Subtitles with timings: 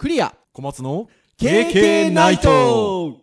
[0.00, 0.34] クリア。
[0.54, 3.18] 小松の KK ナイト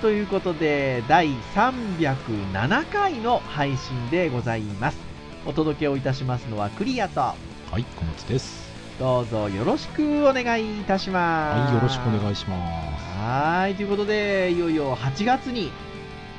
[0.00, 4.98] ということで、第307回の配信でございます。
[5.44, 7.36] お届けをいたしますのはクリアと、は
[7.78, 11.66] い小松ですどうぞよろしくお願いいたします。
[11.66, 15.70] はいよろしくお願いしまはい、ということで、いよいよ8月に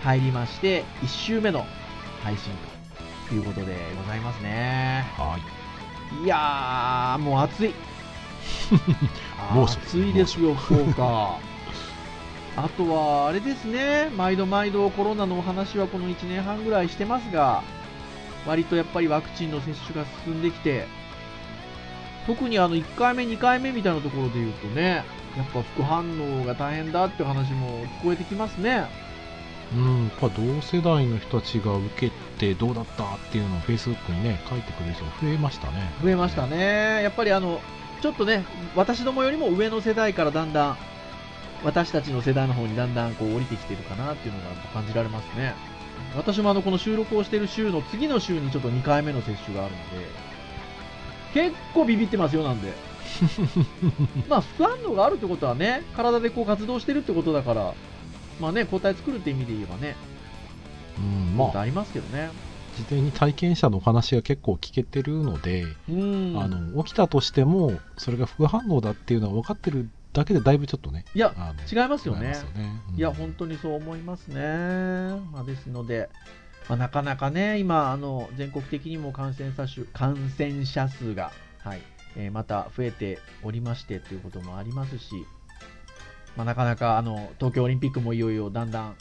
[0.01, 1.63] 入りまして、1週目の
[2.23, 2.51] 配信
[3.29, 5.05] ということでございますね。
[5.15, 7.73] すはいいやー、もう暑い。
[9.53, 11.50] 猛暑暑いですよ、福岡。
[12.55, 17.63] あとは、あれですね、毎度毎度コロナのお話はこの1年半ぐらいしてますが、
[18.45, 20.85] 割とやっぱりワクチンの接種が進んできて、
[22.27, 25.03] 特にあの1回目、2回目みたいなところで言うとね、
[25.37, 28.85] やっぱ副反応が大変だって話も聞こえてきますね。
[29.73, 35.93] うんやっぱ同世代の人たちが受けてどうだったっていうのをフェイスブックにね書いてくれる人が増えましたね。
[36.03, 37.61] 増えましたね、やっぱりあの
[38.01, 38.43] ちょっとね、
[38.75, 40.77] 私どもよりも上の世代からだんだん、
[41.63, 45.53] 私たちの世代の方にだんだんこう降りてきてるかなっていうのが感じられますね。
[46.15, 52.73] 私もあのこの収録をしている週の次の週にちょっと2回目の接種があるので、結構ビビってますよ、なんで。
[54.27, 57.73] まあ、副反応があるってことはね、体でこう活動してるってことだから、
[58.39, 59.95] まあね、抗体作るって意味で言えばね、
[60.97, 62.29] うんまあまあ、ありますけどね。
[62.77, 66.39] 事前に体験者のお話が結構聞けてるので、うん。
[66.41, 71.33] あの起きたとしてもそれが副反応だっていうのは分かってるだけでだいぶちょっとねいや、
[71.71, 72.37] 違いますよねね
[72.89, 74.41] うんいや、本当にそう思いますね。
[75.31, 76.09] まあ、ですので、
[76.67, 81.81] まあ、なかなかね、今、あの全国的にも感染者数感染者数が、はい
[82.17, 85.13] えーまた増えておりましてということもありますし、
[86.35, 88.95] まあ、なかなかあの東京オリンピックもいよいよだんだん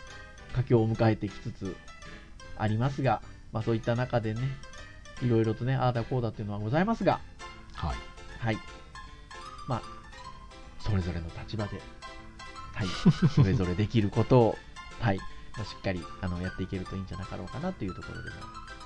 [0.54, 1.76] 佳境を迎えてきつつ
[2.56, 4.40] ありますが、まあ、そういった中でね、
[5.22, 7.20] いろいろとね、ああだこうだっていうのはございますが、
[7.74, 7.96] はい
[8.38, 8.58] はい。
[9.68, 9.82] まあ、
[10.80, 11.80] それぞれの立場で、
[12.74, 12.86] はい、
[13.34, 14.58] それぞれできることを、
[15.00, 15.18] はい、
[15.56, 18.36] まあしっかりあのやっていけるといいんじゃなかろうかなというところでも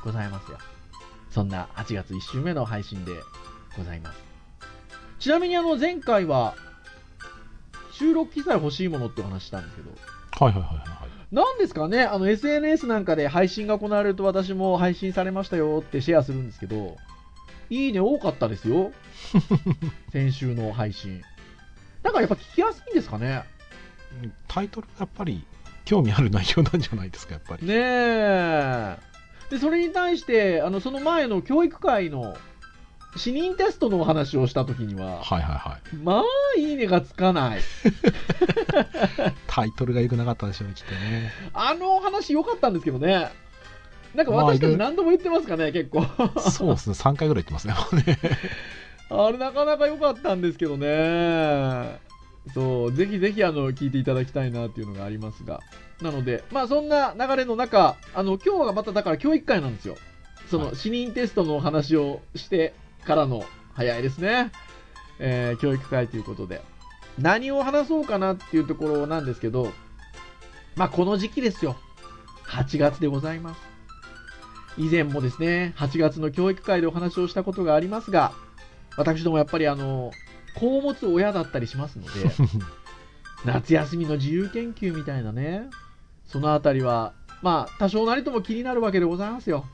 [0.03, 0.59] ございますよ。
[1.31, 3.13] そんな8月1週目の配信で
[3.77, 4.19] ございます。
[5.19, 6.55] ちなみにあの前回は、
[7.93, 9.91] 収録機材欲しいものってお話したんですけど、
[10.45, 16.97] はいはいはいはいなんですかね、あの SNS なんかで配信が行われると私も配信されましたよってシェアするんですけど、
[17.71, 18.93] いいね多かったですよ。
[20.13, 21.23] 先週の配信。
[22.05, 23.43] なんかやっぱ聞きやすいんですかね。
[24.23, 25.45] うんタイトルがやっぱり
[25.85, 28.97] 興味ある内容なんじゃないですかやっぱりねえ。
[29.51, 32.37] で、それに対して、あの、その前の教育会の
[33.17, 37.61] 視認テストのお話をしたときには、はいはいはいまあ、いいねがつかない。
[39.47, 43.31] タイトルが良くなかったでしょうねきっとねあのお話良かったんですけどね。
[44.15, 46.07] なんかまあ私たち何度も言ってますかね、結構。
[46.51, 48.19] そうですね3回ぐらい言ってますねもうね
[49.11, 52.01] あれなかなか良かったんですけどね。
[52.53, 55.61] そう、ぜひぜひあの聞いていただきたいなっていうのがありますが。
[56.03, 59.97] なので、まあそんな流れの中、あの今日はまただから教育会なんですよ。
[60.51, 64.53] そのはい視認テストのお話をしてからの早いですね。
[65.19, 66.63] えー教育会ということで。
[67.19, 69.73] 何を話そうかなっていうところなんですけど、
[70.77, 71.77] まあこの時期ですよ。
[72.47, 73.61] 8月でございます。
[74.77, 78.33] 以前もですね、8月の教育会でお話をしたことがありますが、
[78.97, 80.13] 私どもやっぱりあの、
[80.55, 82.11] 子を持つ親だったりしますので、
[83.45, 85.69] 夏休みの自由研究みたいなね、
[86.27, 87.13] そのあたりは、
[87.43, 89.67] まあ、多少なりとも気になるわけでございますよ。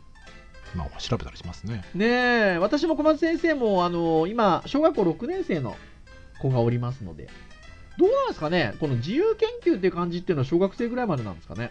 [0.74, 5.76] まあ調べたりしますねねえ、私も小松先生も、あの、今、小学校6年生の
[6.40, 7.28] 子がおりますので、
[8.00, 11.70] どうなんですかねこの自由研究っていう感じっていうのは小学生ぐらいまでなんですかね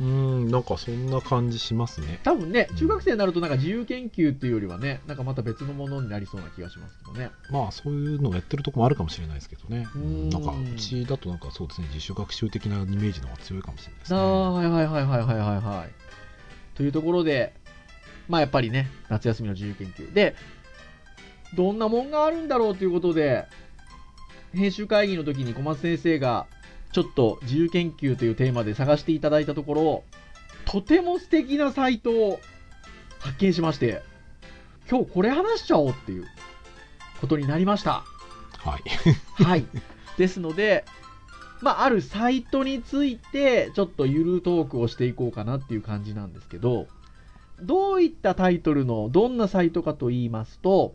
[0.00, 7.30] うーんなんかそんな感じしますね多分ねう、ん中学生になるとなんか自由研究っていうよりはね、なんかまた別のものになりそうな気がしますけどね。
[7.50, 16.04] まあそういうのをやってるとこもあるかもしれないですけどねうーんなんかうちだとなんかそうですね自主学習的なイメージの方が強いかもしれないですあねあはいはいはいはいはいはいはい。
[16.74, 17.54] というところで、
[18.28, 20.12] まあやっぱりね、夏休みの自由研究。
[20.12, 20.34] で、
[21.56, 23.46] どんなもんがあるんだろうということで、
[24.52, 26.46] 編集会議の時に小松先生が、
[26.94, 30.04] ちょっと自由研究というテーマで探していただいたところ、
[30.64, 32.40] とても素敵なサイトを
[33.18, 34.00] 発見しまして、
[34.88, 36.24] 今日これ話しちゃおうっていう
[37.20, 38.04] ことになりました。
[38.58, 38.82] はい
[39.42, 39.66] はい。
[40.16, 40.84] ですので、
[41.62, 46.86] まあ、あるサイトについて、ちょっとゆるトークをしていこうかなっていう感じなんですけど、
[47.60, 50.94] どういったタイトルのどんなサイトかと言いますと、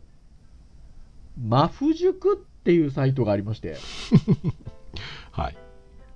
[1.37, 3.75] マフ塾っていうサイトがありまして、
[5.31, 5.57] はい。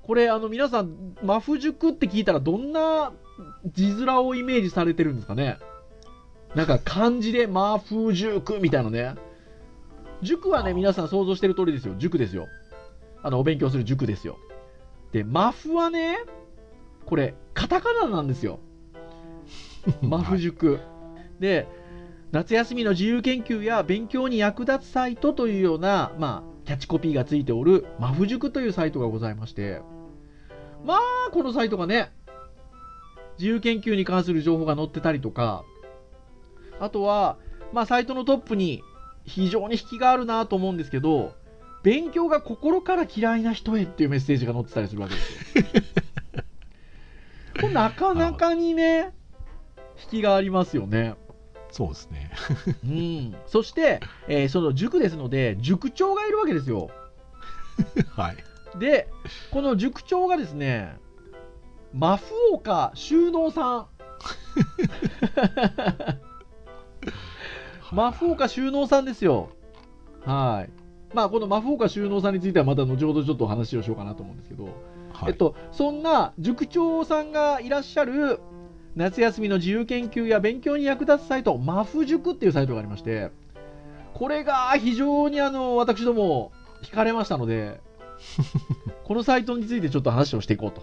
[0.04, 3.14] これ、あの、皆さん、マフ塾って聞いたらどんな
[3.66, 5.58] 字面をイメージされてるんですかね？
[6.56, 9.16] なんか漢字でマフ塾みたいなね。
[10.22, 11.96] 塾はね、皆さん想像してる通りですよ。
[11.98, 12.48] 塾ですよ。
[13.24, 14.38] あの、お勉強する塾ですよ。
[15.12, 16.18] で、マフはね、
[17.06, 18.60] これ、カタカナなんですよ。
[20.02, 20.80] マフ塾。
[21.40, 21.68] で、
[22.32, 29.82] 夏休みの自由研究や勉強に役立つサイトというような、まあ、キャッチコピーがついておる、マフ塾というサイトがございまして、
[30.86, 32.12] まあ、このサイトがね、
[33.38, 35.64] 自由研究に関する情報が載ってたりとか、
[36.80, 37.38] あとは、
[37.72, 38.84] まあ、サイトのトップに
[39.26, 41.34] 非常に引きがあるなと思うんですけど、
[41.84, 45.64] 勉強が心から嫌いな人へっていうメッセージが載ってたりするわけですよ。
[47.60, 49.14] これなかなかにね、
[50.04, 51.16] 引きがありますよね。
[51.74, 52.32] そうですね。
[52.86, 53.36] うん。
[53.48, 56.92] そして、えーその塾ですので、塾長がいるわけですよ。
[58.16, 58.38] はい。
[58.80, 59.10] で、
[59.52, 60.96] この塾長がですね、
[61.92, 63.88] マフ岡修納さん。
[67.92, 69.50] マフ岡修納さんですよ。
[70.24, 71.16] はい。
[71.16, 74.70] まあ、このマフ岡修納さんについてはまた後ほどちょっとお話をしようかなと思うんですけど、は
[75.28, 75.30] い。
[75.30, 78.40] えっと、そんな塾長さんがいらっしゃる
[78.96, 83.32] 夏休みの自由研究や勉強に役立つサイト、マフ塾っていうサイトがありまして、
[84.14, 86.52] これが非常にあの、私ども
[86.84, 87.82] 惹かれましたので、
[89.04, 90.82] このサイトについてちょっと話をしていこうと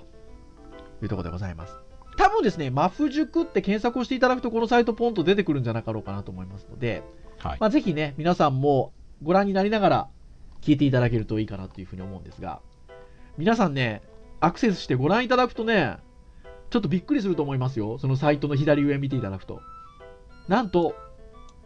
[1.03, 1.79] いうところでございます。
[2.17, 7.03] 多分ですね、マフ塾って検索をしていただくとこのサイトポンと出てくるんじゃなかろうかなと思いますので、
[7.39, 7.59] はい。
[7.61, 8.93] まあ、ぜひね、皆さんも
[9.23, 10.09] ご覧になりながら
[10.61, 12.61] 聞いていただけるといいかなというふうに思うんですが、
[13.39, 14.03] 皆さんね、
[14.41, 15.99] アクセスしてご覧いただくとね、
[16.71, 17.99] ちょっとびっくりすると思いますよ。
[17.99, 19.61] そのサイトの左上見ていただくと。
[20.49, 20.95] なんと、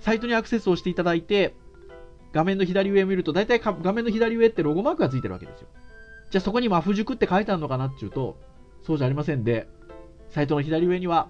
[0.01, 1.55] サイトにアクセスをしていただいて、
[2.33, 5.69] 画面の左上見ると、大体か画面の左上ってロゴマークがついてるわけですよ。
[6.31, 8.37] じゃあそこにマフ塾って書いてあるのかなっていうと、
[8.83, 9.69] そうじゃありませんで、
[10.31, 11.29] サイトの左上には、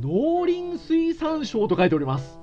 [0.00, 2.38] 農林水産省と書いております。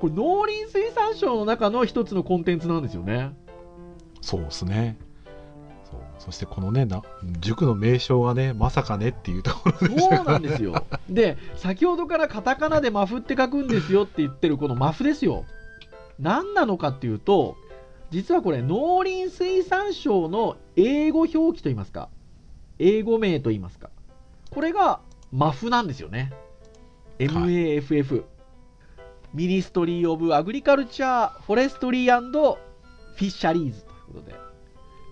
[0.00, 3.32] これ農林水産省の中の一つのコンテンツなんですよね。
[4.20, 4.98] そうですね。
[6.18, 6.30] そ。
[6.30, 7.02] してこのね、な
[7.40, 10.84] 塾の名称がね、まさかねっていうところでそうなんですよ。
[11.08, 15.44] で、先ほどからカタカナでマフって書くんですよって言ってるこのマフですよ。
[16.18, 17.56] 何なのかっていうと、
[18.10, 22.08] 実はこれ農林水産省の英語表記といいますか、
[22.78, 23.90] 英語名といいますか、
[24.50, 25.00] これが
[25.32, 26.32] マフなんですよね。
[27.18, 28.24] MAFF。
[29.34, 34.47] Ministry of Agriculture, Forestry, Fisheries ということで、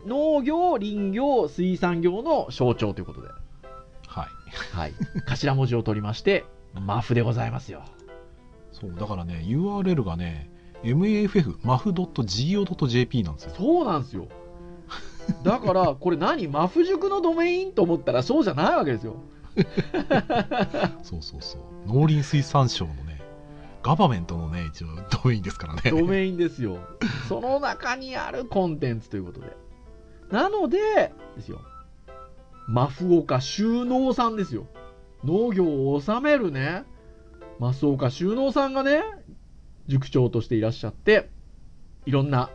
[0.07, 3.29] 農業、林業、水産業の省庁ということで、
[4.07, 4.29] はい。
[4.73, 4.95] はい、
[5.27, 6.45] 頭文字を取りまして、
[6.75, 7.83] マフでございますよ。
[8.73, 10.51] そう、だからね、URL がね、
[10.83, 13.53] maff、maf.go.jp なんですよ。
[13.57, 14.29] そうなんですよ。
[15.43, 16.47] だから、これ何？
[16.47, 19.17] マフ塾のドメインと思ったらそうじゃないわけですよ。
[21.03, 21.61] そうそうそう。
[21.93, 23.21] 農林水産省のね、
[23.83, 25.83] ガバメントのね、一応ドメインですからね。
[25.91, 26.79] ドメインですよ。
[27.29, 29.57] その中にあるコンテンツということで。
[30.31, 31.61] なので、ですよ。
[32.67, 34.67] マフ岡収納さんですよ。
[35.25, 36.85] 農業を治めるね、
[37.61, 39.03] 増岡収納さんがね、
[39.87, 41.31] 塾長としていらっしゃって、
[42.05, 42.51] いろんな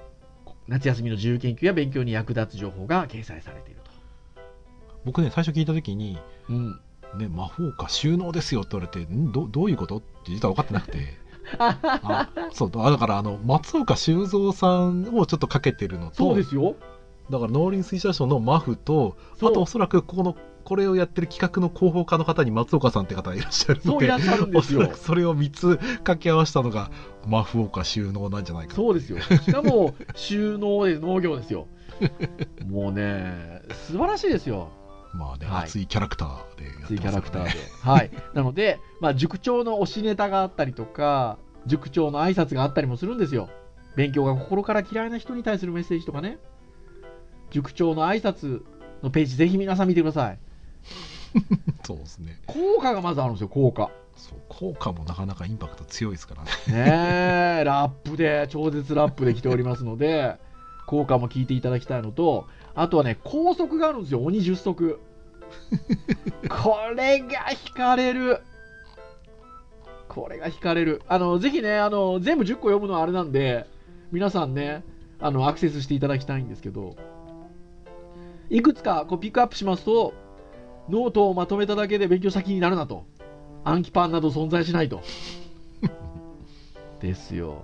[0.67, 3.91] 夏休みの自由研究や勉強に役立つ情報が掲載されていると。
[5.05, 6.19] 僕ね、最初聞いた時に、
[6.49, 6.79] うん。
[7.17, 11.19] ね、魔法か収納ですよって言われて、んどどういうことって実は分かってなくて。
[11.57, 16.75] あそうあだからあの松岡修造さんをちょっとかけてるのとそうですよ。
[17.31, 24.99] だから農林水産省のマフとあとおそらくここのこれをやってる企画の広報課の方に松岡さんって方がいらっしゃるのでそういらっしゃるんですよおそらく。
[24.99, 26.91] それを3つ掛け合わせたのが
[27.25, 29.19] マフ岡収納なんじゃないかそうですよ。
[29.19, 31.67] しかも、収納で農業ですよ。
[32.67, 34.69] もうね、素晴らしいですよ。
[35.13, 37.63] まあね、はい熱いキャラクターでやって熱いキャラクターでますね。
[37.81, 38.11] はい。
[38.33, 43.49] なので、まあ、塾長の推しネタがあったりとか、塾長の挨拶があったりもするんですよ。
[43.95, 46.39] 勉強が心から嫌いな人に対するメッセージとかね。
[47.51, 48.63] 塾長の挨拶
[49.03, 50.39] のページ、ぜひ皆さん見てください。
[51.85, 53.91] そうですね効果がまずあるんですよ、効果。
[54.15, 60.37] そう効果もなかなかインパクト強いですからねねえ、ラップで、超絶ラップで来ておりますので、
[60.85, 64.99] 効果も聞いていただきたいのと、あとはね、高速があるんですよ、鬼10足。
[66.49, 68.41] これが惹かれる。
[70.07, 71.01] これが惹かれる。
[71.07, 73.65] あの、ぜひね、あの、全部10個読むのはあれなんで、
[74.11, 74.83] 皆さんね、
[75.19, 76.95] あの、アクセスしていただきたいんですけど、
[78.51, 80.13] いくつかこうピックアップしますと、
[80.89, 83.05] ノートをまとめただけで勉強した気になるなと。
[83.63, 85.01] 暗記パンなど存在しないと。
[86.99, 87.63] ですよ。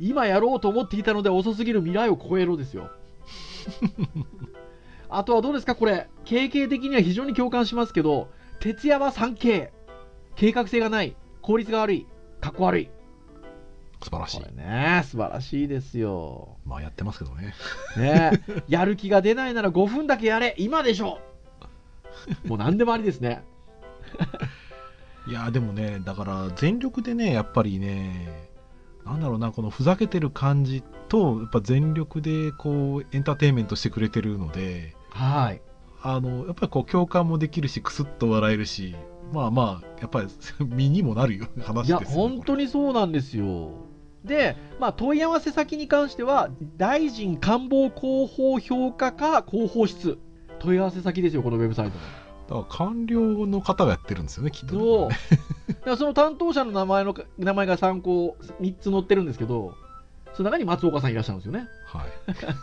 [0.00, 2.88] 今やろうと思っていたので遅すぎる未来を超えろですよ。
[5.10, 5.74] あとはどうですか？
[5.74, 6.08] これ。
[6.24, 8.28] 経験的には非常に共感しますけど、
[8.60, 9.70] 徹夜は 3K。
[10.36, 11.16] 計画性がない。
[11.42, 12.06] 効率が悪い。
[12.40, 12.90] かっこ悪い。
[14.02, 16.56] 素晴らしいね、素晴らしいですよ。
[16.64, 17.54] まあやってますけどね
[17.96, 21.18] ねやる気が出ないなら5分だけやれ今でしょ
[22.46, 23.42] もう何でもありですね。
[25.26, 28.48] いやでもねだから全力でねやっぱりね
[29.04, 35.60] なんだろうなこのふざけてる感じとやっぱ全力でこうエンターテインメントしてくれてるのではい。
[36.00, 38.94] あのやっぱりこう共感もできるしクスッと笑えるし
[39.32, 40.28] まあまあやっぱり
[40.64, 43.72] 身にもなるよ話いや、ですよ本当にそうなんですよ。
[44.24, 50.18] で、まあ、問い合わせ先に関しては、大臣官房広報評価課広報室。
[50.58, 52.62] 問い合わせ先ですよ、このウェブサイトの。
[52.62, 55.08] だから官僚の方がやってるんですよねきっとねそう。
[55.10, 59.74] だからその担当者の名前の名前が3個、3つ載ってるんですけど、
[60.34, 61.68] その中に松岡さんいらっしゃるんですよね。
[61.86, 62.10] はい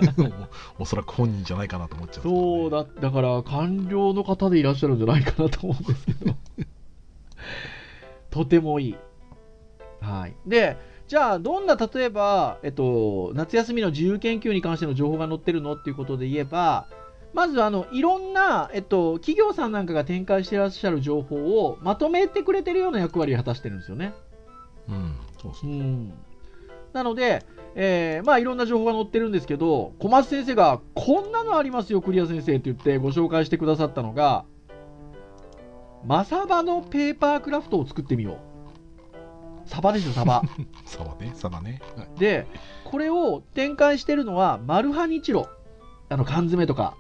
[0.80, 6.36] おそらく本人じゃないかなと思っちゃうねそうだ、だから官僚の方でいらっしゃるんじゃないかなと思うんですけど。
[8.32, 8.96] とてもいい。
[10.02, 10.36] はい。
[10.46, 16.88] で、じゃあ、どんな、例えば、えっと、夏休みの自由研究に関しての情報が載ってるのっていうことで言えば、
[17.34, 24.14] まず、あの、いろんな、えっと、企業さんなんかが展開していらっしゃる情報をまとめてくれてるような役割を果たしてるんですよね。
[24.88, 26.14] うんそうそううん
[26.94, 27.46] なので、
[27.76, 34.46] えーまあいろんな情報が載ってるんですけど、小松先生が、こんなのありますよ、クリア先生って言ってご紹介してくださったのが、
[36.06, 38.55] マサバのペーパークラフトを作ってみよう。
[39.66, 40.42] サバですよ、サバ。
[40.86, 42.48] サバねサバね、はいで、
[42.84, 45.48] これを展開してるのは、マルハニチロ。
[46.10, 46.96] あの、缶詰とか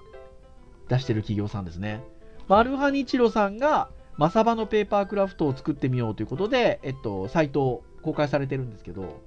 [0.89, 2.01] 出してる企業さんですね。
[2.47, 9.21] マルハニチロさんが、マサバのペーパークラフトを作ってみようということで、えっと、サイトを公開されてるんですけど、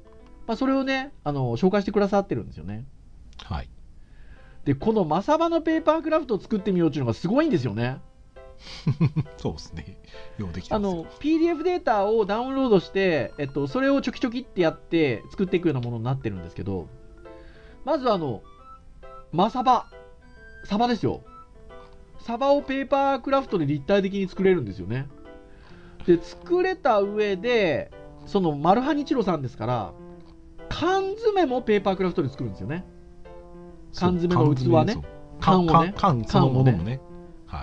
[0.47, 2.87] まあ、それをね、あの、紹介してくださってるんですよね。
[3.45, 3.69] はい
[4.65, 8.03] で、このマサバのペーパークラフトを作ってみようっていうのがすごいんですよね。
[9.39, 9.99] そうですね
[10.39, 16.89] ようできてあの、PDF データをダウンロードして、えっと、それをちょきちょきってやって作っていくようなものになってるんですけど、
[17.85, 18.43] まずあの、
[19.33, 19.87] マサバ、
[20.65, 21.23] サバですよ。
[22.21, 25.09] サバをペーパークラフトで立体的に作れるんですよね。
[26.07, 27.91] で、作れた上で、
[28.27, 29.93] そのマルハニチロさんですから、
[30.69, 32.85] 缶詰もペーパークラフトで作るんですよね。
[33.95, 35.03] 缶詰の器ね
[35.41, 37.08] 缶をね缶缶そのものもねはい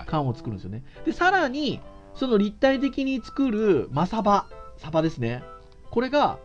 [0.07, 0.83] 缶を作るんですよね。
[1.05, 1.79] で、さらに、
[2.13, 5.43] その立体的に作るマサバ、サバですね。
[5.91, 6.39] これが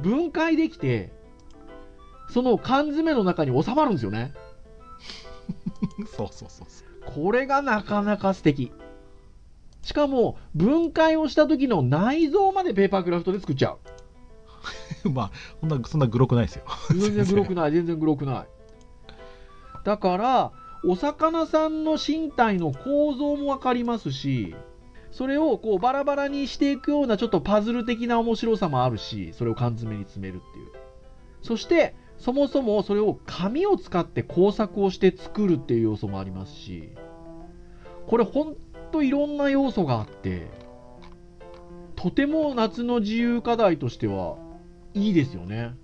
[0.00, 1.12] 分解できて、
[2.30, 4.32] その缶詰の中に収まるんですよね。
[6.16, 8.72] そうそうそうそこれがなかなか素敵。
[9.82, 13.78] しかも、分解をした時の内臓までペーパークラフトで作っちゃう。
[15.08, 18.46] う まあそんなそんなグロくないですよ全然グロくない、全然グロくない。
[19.84, 20.52] だから、
[20.84, 24.54] お魚さんの身体の構造もわかりますし、
[25.10, 30.66] それをこうバラバラにしていくようなちょっとパズル的な面白さもあるし、それを缶詰に詰めるっていう。
[31.42, 36.90] そして、そもそもそれを紙を使って工作をして作るっていう要素もありますし、
[38.06, 38.56] これほん
[38.90, 40.48] といろんな要素があって、
[41.96, 44.36] とても夏の自由課題としては
[44.94, 45.74] いいですよね。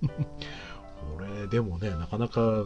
[0.02, 2.64] これでもねなかなか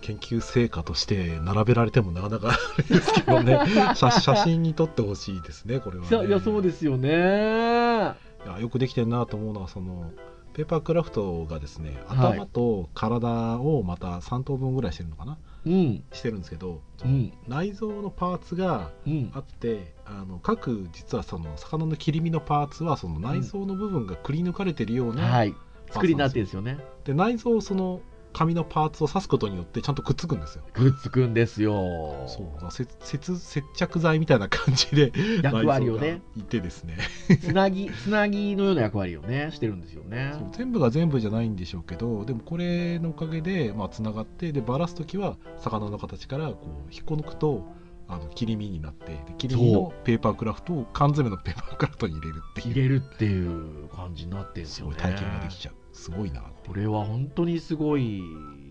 [0.00, 2.56] 研究成果として並べられてもなかなか
[2.88, 3.60] ですけどね
[3.94, 7.08] 写写真に撮ってほしいですねこれは、ね、いやそうですよね。
[7.10, 10.12] いやよくできてるなと思うのはその
[10.54, 13.28] ペーパークラフトがですねはい頭と体
[13.58, 15.38] をまた3等分ぐらいしてるのかな？
[15.66, 19.40] うん、してるんですけど、うん、内臓のパーツがうんあ。
[19.40, 25.54] ってあの各実はその魚の切り身のパーツはその内臓の部分がくり抜かれてるような、はい。
[25.90, 26.78] 作りになってるんですよね。
[27.04, 28.00] で内臓をその
[28.38, 30.62] 紙のパーツを刺すことによってちゃんとくっつくんですよ。
[30.72, 32.24] くっつくんですよ。
[32.28, 32.70] そう。
[32.70, 36.22] 接接接着剤みたいな感じで 役割をね。
[36.36, 36.98] いてですね。
[37.40, 40.34] つなぎ、 つなぎのような役割をね、してるんですよね。
[40.52, 47.66] 全部が全部じゃないんでしょうけどでもこれのおかげでまあつながってでばらす時は魚の形からこう引っこ抜くと
[48.06, 52.70] あの切り身になってで切り身のペーパークラフトを缶詰のペーパークラフトに入れるっていう。
[52.70, 54.94] 入れるっていう感じになってるんですよね。
[54.96, 58.22] すごい体験ができちゃうすごいなこれは本当にすごい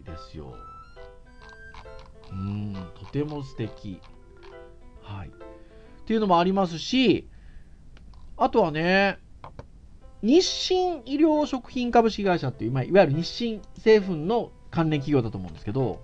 [0.06, 0.56] ですよ。
[2.32, 4.00] うん、とても素敵。
[5.02, 5.28] はい。
[5.28, 5.32] っ
[6.06, 7.28] ていうのもありますし、
[8.38, 9.20] あとはね、
[10.22, 16.02] 日清医療食品株式会社っていう、まあ、いわゆる日清製粉の関連企業だと思うんですけど、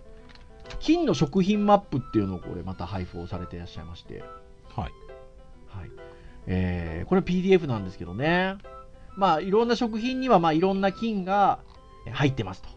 [0.80, 4.20] 金の食品マップっていうのをこれまた配布をされていらっしゃいまして、
[4.76, 4.92] はい
[5.68, 5.92] はい
[6.48, 8.56] えーこれ PDF なんですけどね、
[9.16, 11.60] まあ、いろんな食品にはまあいろんな菌が
[12.12, 12.70] 入ってますと。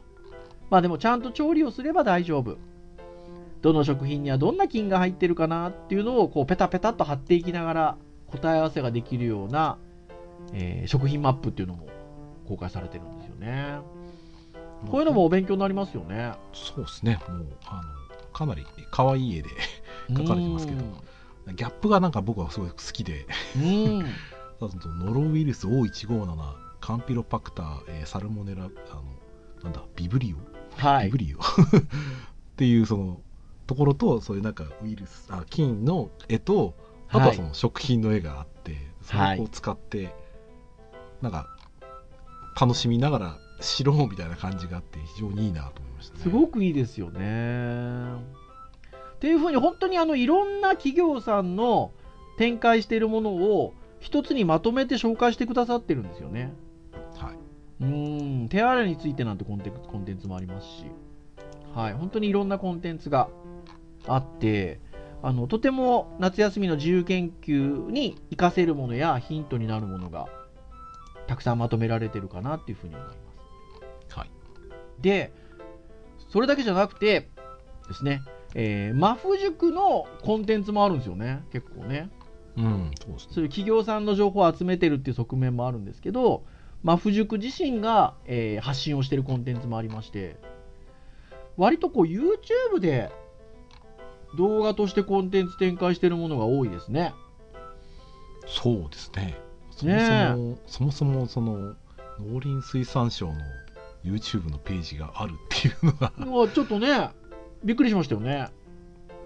[0.71, 2.59] まあでもちゃんと調理をすれば大丈夫。
[3.63, 9.79] どの食品にはどんな菌が入ってるかなっていうのをこうペタペタっと貼っていきながら答え合わせができるような、
[10.53, 11.89] えー食品マップっていうのも
[12.47, 13.79] 公開されてるんですよね。
[14.91, 16.33] こういうのもお勉強になりますよね。
[16.53, 19.49] そうですねもうあのかなり可愛い絵で
[20.15, 20.85] 書かれてますけど
[21.55, 23.27] ギャップがなんか僕はすごい好きで
[23.57, 24.05] うん。
[24.61, 28.73] ノロウイルス O157 カンピロパクター、えーサルモネラあの
[29.63, 30.81] なんだビブリオ？
[30.81, 31.19] はいビブ。
[31.19, 31.39] リオ？
[31.41, 31.43] っ
[32.57, 33.21] ていうその
[33.67, 36.75] ところとそういうなんかウイルスあ菌の絵と
[37.09, 40.15] あとははいその食品の絵があって、それを使って
[41.23, 41.47] なんか
[42.61, 46.23] 楽しみながら知ろうみたいな感じがあって非常にいいなと思いましたね。
[46.23, 48.15] すごくいいですよね。
[49.17, 51.93] っていうふうに本当にあのいろんな企業さんの
[52.39, 56.53] 展開しているものを一つにまとめて紹介してくださってるんですよね。
[57.17, 57.37] はい、
[57.81, 60.85] うん、手洗いについてなんてコンテコンテンツもありますし、
[61.75, 63.29] はい、本当にいろんなコンテンツが
[64.07, 64.81] あって、
[65.23, 70.27] あのとても夏休みの自由研究に活かせるものやヒントになるものが
[71.27, 73.19] たくさんまとめられてるかなっていうふうに思います。
[74.17, 74.31] はい、
[75.01, 75.33] で、
[76.29, 77.29] それだけじゃなくて
[77.89, 78.23] ですね、
[78.55, 82.11] えー、マフ塾のコンテンツもあるんですよね、結構ね。
[82.57, 83.35] うん、そうですね。
[83.35, 86.45] そういう企業さんの情報を集めてるっていう側面もあるんですけど、
[86.83, 90.37] マフ塾自身が、えー発信をしてるコンテンツもありまして、
[91.57, 93.11] 割とこう YouTube で
[94.37, 97.15] 動画としてコンテンツ展開してるものが多いですね。
[98.47, 99.37] そうですね。
[99.71, 101.75] そもそも、そもそもその
[102.21, 103.35] 農林水産省の
[104.05, 106.13] YouTube のページがあるっていうのが
[106.49, 107.11] ちょっとね、
[107.65, 108.49] びっくりしましたよね。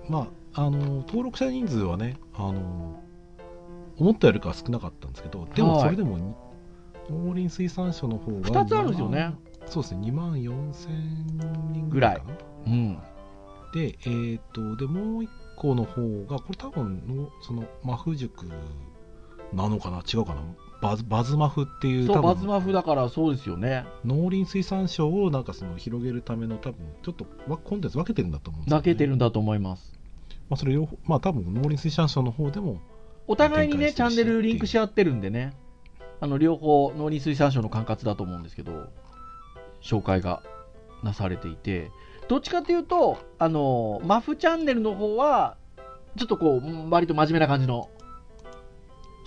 [0.08, 3.00] まあ、あの登録者人数はねあの
[4.00, 6.35] 思ったよりかは少なかったんですけどでもはいそれでもに、
[7.10, 9.34] 農林水産省の方が2つあるんですよね。
[9.67, 11.26] そうですね2万4千
[11.73, 12.32] 人ぐらいかな
[12.67, 12.99] うん。
[13.73, 18.47] でえーっとでもう一個の方がこれ多分のそのマフ塾
[19.52, 20.43] なのかな違うかな
[20.80, 23.84] バズバズマフっていうそう、バズマフだからそうですよね。
[24.04, 29.93] 農林水産省をなんかその広げるための多分ちょっとわコンテンツ分けてるんだと思うんですよ、ね、分けてるんだと思います。
[30.49, 32.80] まあそれ両方まあ多分農林水産省の方でも
[33.30, 35.52] お互いにね、チャンネルリンクし合ってるんでね、
[36.19, 38.88] あの両方、農林水産省の管轄だと思うんですけど、
[39.80, 40.43] 紹介が
[41.04, 41.93] なされていて、
[42.26, 45.56] どっちかっていうと、あのマフチャンネルの方は、
[46.19, 47.88] ちょっとこう、うん割と真面目な感じの、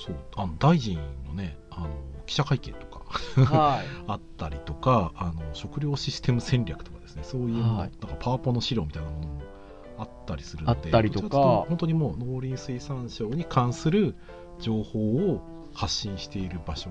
[0.06, 1.90] そうあの大臣のねあの
[2.26, 3.04] 記者会見とか。
[3.46, 7.24] はい、 あったりとかあの食料システム戦略とかですね。
[7.24, 7.92] そういうの、はい。
[8.02, 9.53] なんかパワポの資料みたいなものも
[9.98, 11.66] あったりするのであったりとか。
[11.68, 14.16] 本当にもう農林水産省に関する
[14.60, 15.42] 情報を
[15.74, 16.90] 発信している場所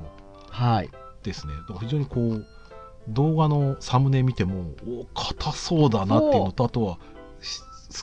[0.50, 0.90] はい、
[1.22, 1.54] ですね。
[1.54, 2.46] だから非常にこう
[3.08, 6.98] 動画のサムネ見てもお硬そうだなっていうのとあとは
[7.40, 7.60] し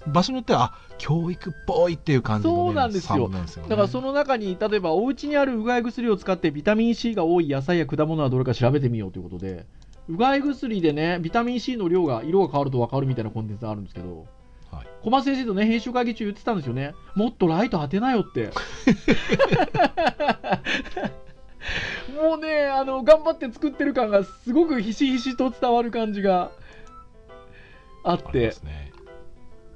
[0.08, 3.30] 場所によってはあ教育っぽいっていう感じの、ね、そうなんですよ。
[3.30, 3.70] ね。
[3.70, 9.66] だからその中に、例えばお家にあるうがい薬を使ってビタミン C が多い野菜や果物はどれか調べてみようということで、
[10.10, 14.28] うがい薬でね、ビタミン C の量が、色が変わると分かるみたいなコンテンツがあるんですけど、
[14.72, 16.94] はい小松先生とね、編集会議中言ってたんですよね。
[17.16, 18.52] もっとライト当てなよって。
[22.16, 26.52] もうね、あの、頑張って作ってる感がすごくひしひしと伝わる感じが
[28.04, 28.92] あってね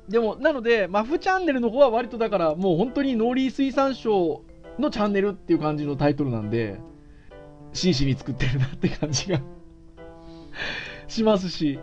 [0.10, 4.44] でも、なので、マフチャンネルの方は割とだから、もう本当に農林水産省
[4.78, 6.80] のチャンネルっていう感じのタイトルなんで、
[7.72, 9.40] 真摯に作ってるなって感じが
[11.08, 11.80] しますし、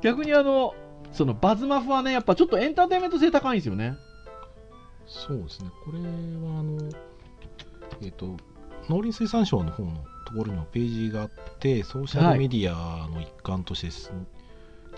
[0.00, 0.74] 逆にあの、
[1.12, 3.96] そのバズマフはね、やっぱちょっとエンターテインメント性高いんですよね。
[5.06, 6.04] そうですね、これは
[6.60, 6.78] あの、
[8.02, 8.36] えっ、と、
[8.88, 9.92] 農林水産省の方の
[10.24, 14.12] ところにもページがあって、ソーシャルメディアの一環としてです、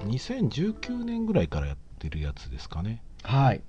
[0.06, 3.02] 2019年ぐらいからやってるやつですかね。
[3.22, 3.62] はい。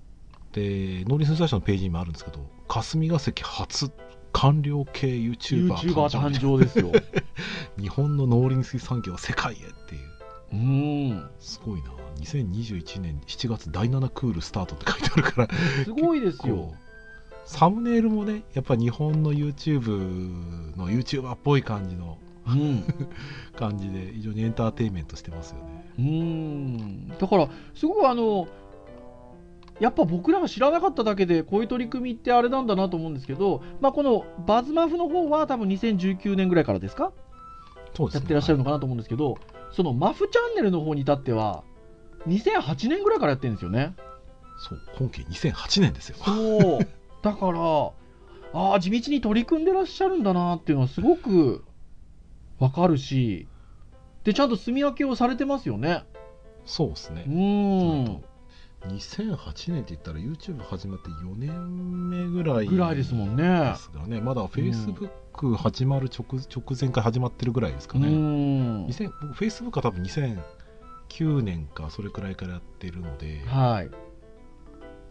[0.52, 3.92] で、農林水産省のページにもあるんですけど、霞が関初
[4.32, 6.92] 官僚系 YouTuber, YouTuber 誕誕生生ですよ。
[7.80, 10.15] 日本の農林水産業を世界へっていう、
[10.56, 11.30] うーん。
[11.40, 11.92] すごいな、
[12.22, 15.48] 2021年7月第7クールスタートって書いてあるから、
[15.84, 16.74] すごいですよ。
[17.46, 22.84] サムネイルもねやっぱ日本の YouTube の YouTuber っぽい感じのうん。
[23.56, 25.92] 感じで非常にエンターテインメントしてますよね。
[26.00, 27.08] うーん。
[27.10, 28.48] だからすごくあの
[29.80, 37.12] やっぱ僕らが知らなかっただけでこういう取り組みってあれなんだなと思うんですけど、まあ、このバズマフの方は多分2019年ぐらいからですか？
[37.94, 38.20] そうですね。
[38.22, 39.38] やってらっしゃるのかなと思うんですけど、
[39.76, 41.64] そのマフチャンネルの方に至っては
[42.28, 43.94] 2008年ぐらいからやってるんですよね。
[44.58, 46.88] そう本家2008年ですよそう。
[47.22, 47.60] だから、
[48.54, 51.66] ああ、地道に取り組んでらっしゃるんだなっていうのはすごく
[52.60, 53.48] わかるし、
[54.24, 56.06] で、ちゃんと住み分けをされてますよね。
[56.66, 58.24] そうですねうーん。
[58.88, 63.76] 2008年って言ったら YouTube 始まって4年目ぐらいぐらいですもんねで。
[63.76, 65.10] すがねまだ Facebook
[65.58, 68.86] 始まる直直前から始まってるぐらいですかうね、ん。
[68.88, 73.90] 2000僕 Facebook は多分2009年かそれくらいからやってるのではい。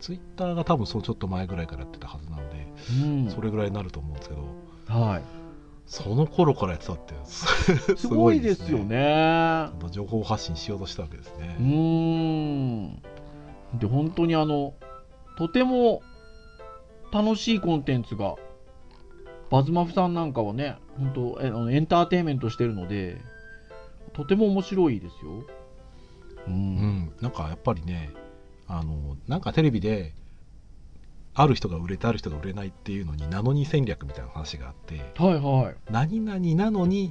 [0.01, 2.67] Twitter が多分そうちょっと前ぐらいからやってたはずなので、
[3.03, 3.31] うん。
[3.31, 4.43] それぐらいになると思うんですけど
[4.89, 5.23] はい。
[5.87, 7.47] その頃からやってたってす
[7.97, 9.69] すごいですよね。
[9.91, 13.79] 情報発信しようとしたわけですうね、ーん。
[13.79, 14.75] で、本当にあの、
[15.37, 16.03] とても
[17.13, 18.37] 楽しいコンテンツが、
[19.55, 23.19] バズマフさんなんかはね、本当えあのエンターテインメントしてるので、
[24.13, 25.31] とても面白いですよ。
[26.49, 26.51] う。
[26.51, 28.11] うんん、なんかやっぱりね
[28.67, 30.13] あのなんかテレビで
[31.35, 35.77] ある人が売れてある人が売れないっていうのにナノニ戦略みたいな話があってはいはい。
[35.89, 37.07] 何々なのに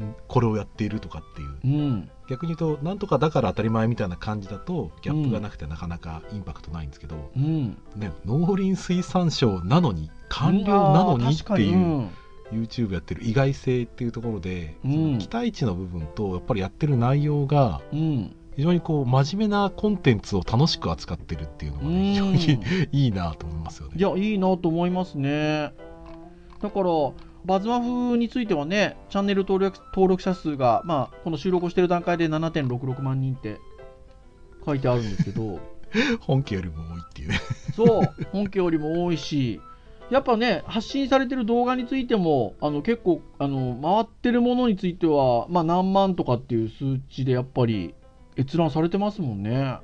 [0.00, 2.10] んこれをやっているとかっていううん。
[2.28, 7.82] 逆に言うとなんとかだから当たり前みたいな感じだとギャップがなくてなかなかインパクトないんですけど、うん。
[7.96, 12.08] ね、農林水産省なのに官僚なのにっていう
[12.52, 17.82] YouTube やってる意外性っていうところで、うん期待値の部分とやっぱりやってる内容が。
[18.56, 22.60] 非常にこう真面目なコンテンツを楽しく扱ってるっていうのがね非常うんに
[22.92, 23.94] いいなと思いますよね。
[23.96, 25.72] いや、いいなと思いますね。
[26.60, 26.90] だから、
[27.44, 33.58] バズマフについてはね、チャンネル登録登録者数が、まあ、この収録をしている段階で7.66万人って
[34.66, 35.60] 書いてあるんですけど、
[36.20, 37.40] 本家よりも多いっていうね。
[37.74, 39.60] そう、本家よりも多いし、
[40.10, 47.94] やっぱね、発信されてる動画についても、あの結構あの、回ってるものについては、まあ、何万とかっていう数値でやっぱり
[48.36, 49.78] 閲覧されてますもんね。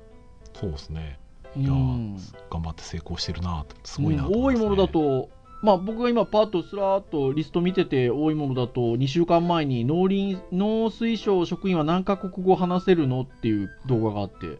[0.52, 1.18] そうですね。
[1.56, 2.16] ういやーん
[2.50, 5.30] 頑張って成功してるなってすごいなとうん多思いものだと、
[5.62, 14.58] まあ、僕が今、パッとすらーっとリスト見てて、多いものだと、2週間前に農林農水省職員は何カ国語話せるのっていう動画があって、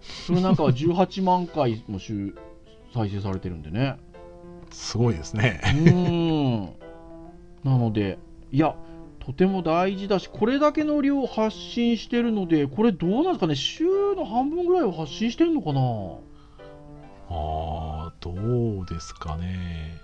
[0.00, 2.36] それなんかは18万回も週
[2.94, 3.96] 再生されてるんでね。
[4.70, 5.60] すごいですね。
[5.64, 6.74] うーん。
[7.64, 8.18] なので、
[8.52, 8.74] いや、
[9.18, 13.84] とても大事だし、これだけの量発信してるので、これどうなんですかね、週
[14.16, 15.80] の半分ぐらいは発信してるのかな？
[17.30, 20.00] ああどうですかね。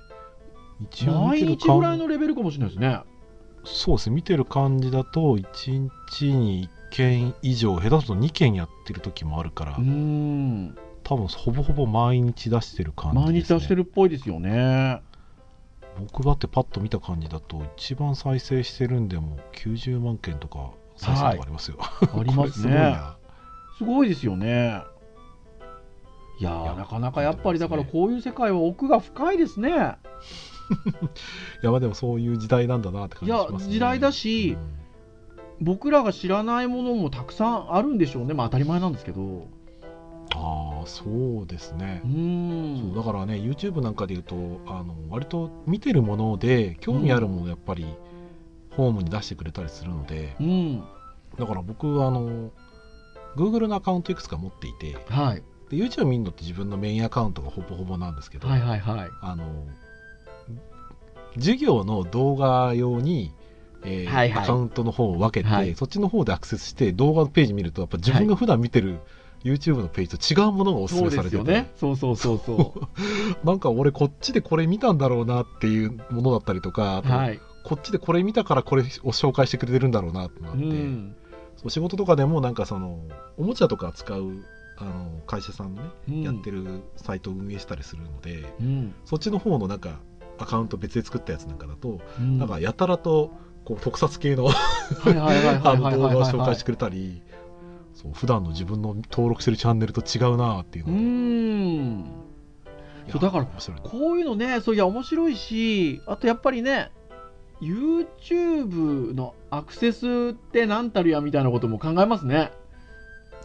[0.79, 3.01] 一応見毎日ぐらい感のレベルかもしれないですね。
[3.65, 10.77] そうですね見てる感じだと1日に1件以上下手すると2件やってる時もあるから、うーん。
[11.05, 15.03] 多分ほぼほぼ毎日出してる感じです、ね、毎日出してるっぽいですよね。
[16.01, 21.77] 僕だってパッと見た感じだと一番再生してるんでも90万件とか再生とかありますよ、
[22.19, 22.75] ありますね。
[22.75, 23.17] な
[23.79, 24.83] すごいですよね。
[26.41, 29.71] いやなかなかやっぱりだから本こういう世界は奥が深いですね。
[29.71, 29.73] い
[31.63, 34.57] やまあでもそういう時代なんだなって感じしますねいや時代だし
[35.61, 38.35] 僕らが知らないものもたくさんあるんでしょうね。
[38.35, 39.47] まあ当たり前なんですけど。
[40.35, 42.93] うんああそうですねう、ーん。
[42.95, 44.35] そうだからね YouTube なんかで言うと
[44.67, 47.87] あの割と見てるもので興味あるものをやっぱり
[48.71, 50.85] ホームに出してくれたりするので、うん。
[51.39, 52.51] だから僕あの
[53.37, 55.43] Google のアカウントいくつか持っていてはい。
[55.71, 59.11] で YouTube 見るのって自分のメインアカウントがほぼほぼなんですけど、はいはいはい。
[59.21, 59.45] あの
[61.37, 63.33] 授業の動画用に、
[63.85, 69.01] えーはいはいアカウントの方を分けて、はいそっちの方でアクセスして動画のページ見るとやっぱ自分が普段見てる
[69.45, 71.71] YouTube のページと違うものがおすすめされてて、ですよね。
[71.77, 72.75] そうそうそうそ
[73.45, 77.41] なんか俺こっちでこれ見たんだろうなっていうものだったりとか、はい。
[77.63, 81.15] こっちでこれ見たからこれを紹介してくれてるんだろうなってなうって、ん。
[81.57, 83.01] そう仕事とかでもなんかその
[83.37, 84.33] おもちゃとか扱う
[84.77, 88.95] あの会社さんのね、うんやってるサイトを運営したりするのでうん。
[89.05, 90.01] そっちの方のなんか
[90.39, 93.31] アカウント別で作ったやつなんかだと、うんなんかやたらと
[93.65, 97.23] こう特撮系の動画を紹介してくれたり
[98.05, 100.99] そう普段の自分の登録してるチャンネルと違うなっていううのを。
[100.99, 102.13] ーん。
[103.11, 106.91] そうだから面白いこういうのね、そういや面白いし、あとやっぱりね、
[107.61, 112.53] YouTube のアクセスって何たるやみたいなことも考えますね。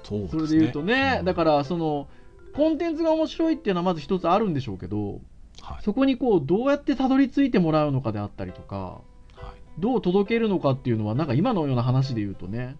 [0.04, 0.48] そうですね。
[0.48, 1.26] それで言うとね、うん。
[1.26, 2.08] だからその
[2.54, 5.22] コンテンツが面白いっていうのはまず一つあるんでしょうけど、
[5.62, 5.84] はい。
[5.84, 9.02] そこにこうどうやってたどり着いてもらうのかであったりとか、は
[9.56, 12.76] いどう届けるのかっていうのは、なんか今のような話で言うとね、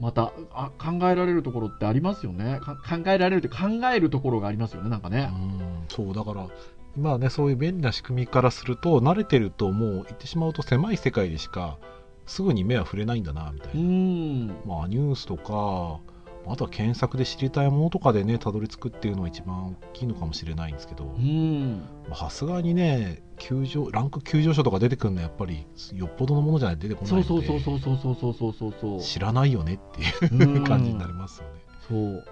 [0.00, 2.60] またあ考えられるところってありますよね。
[2.60, 3.56] か考えられるって考
[3.94, 5.30] えるところがありますよね、なんかね。
[5.32, 6.48] うんそうだから
[6.96, 11.78] 今はねそういう便利な仕組みからすると慣れてるともう言ってしまうと狭い世界でしか
[12.26, 14.46] すぐに目は触れないんだなみたいうな、ん。
[14.64, 16.00] まあニュースとか
[16.46, 21.04] あとは検索で知りたいものとかでねたどり着くっていうのは一番大きいのかもしれないんですけど。
[21.04, 21.82] うん。
[22.14, 27.26] さすがにね急上ランク急上昇とか出てくるのはやっぱりよっぽどのものじゃないと出てこないので。
[27.26, 29.78] そうそうそうそうそうそうそうそう知らないよねっ
[30.20, 31.60] ていううん感じになりますよね。
[31.88, 32.24] そう。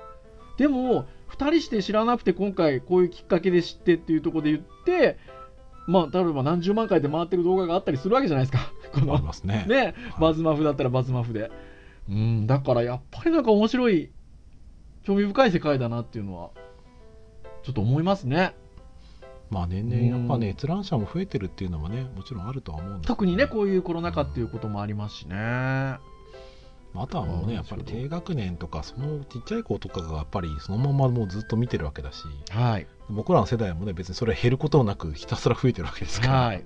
[0.58, 5.18] でも2人して知らなくて今回こういうきっかけで知ってっていうところで言って
[5.86, 8.72] まあ例えば何十万回で回ってる動画があったりするわけじゃないですか。
[8.92, 9.64] こありのますね。
[9.66, 9.94] ねはい。
[10.20, 11.50] バズマフだったらバズマフで
[12.08, 14.10] うんだからやっぱりなんか面白い
[15.04, 16.50] 興味深い世界だなっていうのは
[17.62, 18.54] ちょっと思いますね。
[19.50, 25.36] まあ年々やっぱね閲覧者も増えてるっていうのもねもちろんあるとは思うんですけど特にねこういうコロナ禍っていうこともありますしね。
[26.94, 32.24] あとはもうねやっぱり低学年とかそのちっちゃい子とかがやっぱりそのままもうずっと見てるわけだし。
[32.50, 32.86] はい。
[33.10, 36.64] 僕らの世代もね別にそれは減ることなくひたすら増えてるわけですから、はい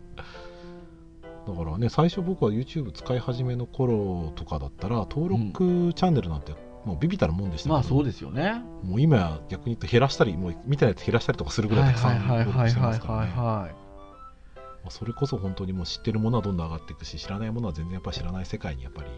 [1.46, 6.52] だからね最初僕は YouTube 使い始めの頃とかだったら登録チャンネルなんて
[6.84, 8.62] もうビビたるもんでしたけど、まあそうですよね。
[8.82, 12.98] もう今や逆に言うと減らしたりもう見たやつ減らしたりとかするぐらいたくさんはいはい登録してはいはい。
[12.98, 13.32] ますからね。
[13.32, 19.08] はいまあそれこそ本当にもう知ってるものはどんどん上がっていくし知らないものは全然やっぱり知らない世界にやっぱり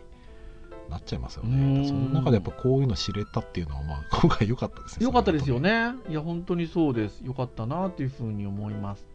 [0.88, 1.87] なっちゃいますよね。
[1.87, 5.05] その中でやっぱこういうの知れたっていうのはまあ 今回良かったですね。
[5.05, 5.93] よかったですよね。
[5.93, 5.99] ね。
[6.09, 7.21] いや、本当にそうです。
[7.21, 9.07] よかったなというふうに思います。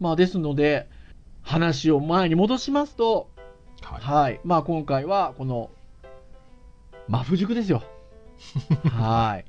[0.00, 0.88] まあ、ですので、
[1.48, 3.30] 話を前に戻しますと、
[3.80, 4.40] はいはい。
[4.44, 5.70] まあ、今回は、この、
[7.08, 7.82] マフ塾ですよ。
[8.92, 9.44] はい。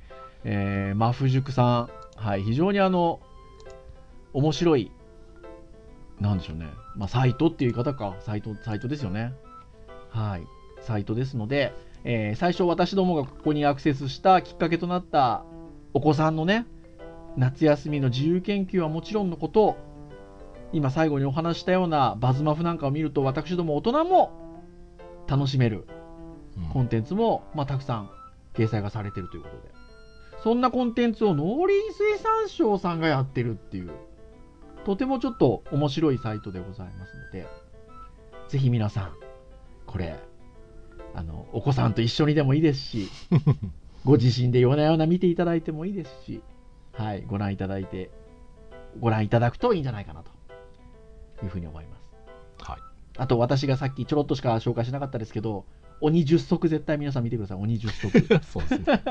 [0.45, 2.43] えー、マフ塾さん、はい。
[2.43, 3.19] 非常にあの、
[4.31, 4.91] 面白い、
[6.21, 6.67] なんでしょうね。
[6.95, 8.15] まあ、サイトっていう言い方か。
[8.21, 9.33] サイト、サイトですよね。
[10.09, 10.47] はい。
[10.79, 11.73] サイトですので、
[12.05, 15.43] えー最初私どもがここにアクセスしたきっかけとなった
[15.93, 16.65] お子さんのね
[17.35, 19.75] 夏休みの自由研究はもちろんのこと
[20.71, 24.31] 今最後にお話ししたようなバズマフなんかを見ると私ども大人も
[25.27, 25.85] 楽しめる
[26.57, 26.69] うん。
[26.69, 28.09] コンテンツも、まあ、たくさん
[28.53, 29.79] 掲載がされているということで。
[30.43, 33.91] そんなコンテンツを農林水産省さんがやってるっていう
[34.85, 37.47] とてもちょっと面白いサイトでございますので
[38.47, 39.13] ぜひ皆さん
[39.85, 40.17] これ
[41.13, 43.09] あのお子さんと一緒にでもいいですし
[44.05, 46.41] ご自身で夜な夜な見ていただいてもいいですし、
[46.93, 48.09] はい、ご覧いただいて
[48.99, 50.31] ご覧いただくといいんじゃないかなと
[51.43, 52.79] いうふうに思いますはい
[53.17, 55.65] あと私がさっきちょろっとしか紹介しなかったですけど
[56.01, 59.03] 鬼10足絶対皆さん見てください鬼10足 そうですね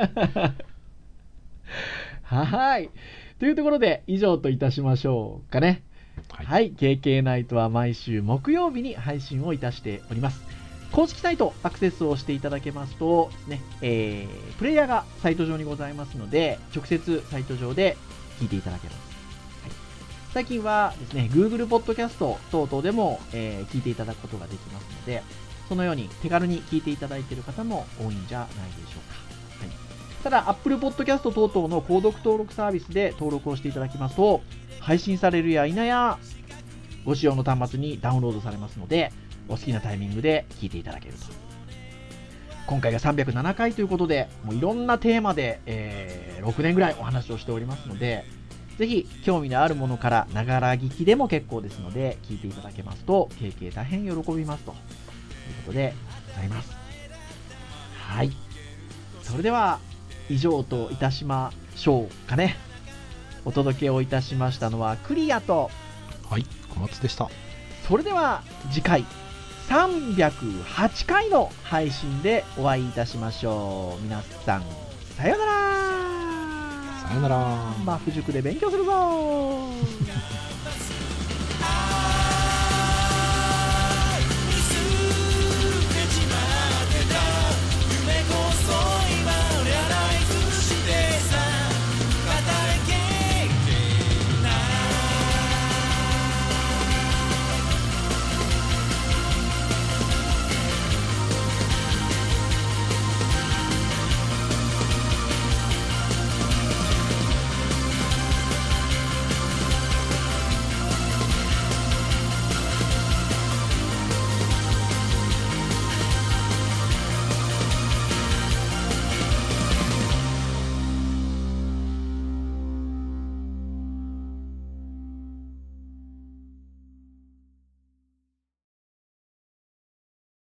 [2.29, 2.91] はい。
[3.38, 5.83] というところで、以上といたしましょうかね。
[6.31, 6.73] はいはい。
[6.73, 10.43] KK ナイトは毎週木曜日に配信をいたしております。
[10.93, 17.97] 公式サイトアクセスをしていただけますと、ね、えー、プレイヤーがサイト上にございますので、直接サイト上で
[18.41, 19.08] 聞いていただけます。
[20.35, 22.19] 最近はですね、Google Podcast
[22.51, 25.23] 等々でも、えー聞いていただくことができますので、
[25.69, 29.64] そのように手軽に聞いていただいている方も多いんじゃないでしょうか。
[29.64, 29.88] はい
[30.23, 34.43] ただ、Apple Podcast 等々の購読登録サービスで登録をしていただきますと、
[34.81, 36.19] 配信されるや否や、
[37.05, 39.12] ご使用の端末にダウンロードされますので、
[39.49, 41.21] お好きなタイミングで聞いていただけると。
[42.67, 48.25] 今回が307回ということで、もういろんなテーマで、えー6年ぐらいお話をしておりますので、
[48.79, 54.77] ぜひ興味のあるものからながら聞きでも結構ですので、聞いていただけますと、経験大変喜びますという
[55.67, 55.95] ことで
[56.29, 56.71] ございます。
[57.97, 58.31] はい。
[59.23, 59.81] それでは、
[60.31, 62.57] 以上といたしましょうかね。
[63.45, 65.71] お届けをいたしましたのはクリアと、
[66.29, 67.31] はい小松でした
[67.88, 69.07] それでは次回
[69.69, 74.03] 308回の配信でお会いいたしましょう。
[74.03, 74.62] 皆さん、
[75.17, 75.68] さようならさ
[77.09, 77.37] さよなら。
[77.85, 78.92] マック塾で勉強するぞ